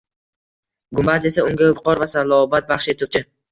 Gumbaz 0.99 1.27
esa 1.31 1.45
unga 1.51 1.69
viqor 1.73 2.03
va 2.05 2.09
salobat 2.17 2.69
baxsh 2.75 2.91
etuvchi 2.97 3.27